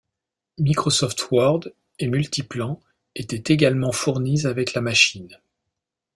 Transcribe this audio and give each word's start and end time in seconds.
Microsoft 0.57 1.29
Word 1.31 1.67
et 1.99 2.07
Multiplan 2.07 2.81
étaient 3.13 3.53
également 3.53 3.91
fournis 3.91 4.47
avec 4.47 4.73
la 4.73 4.81
machine. 4.81 5.37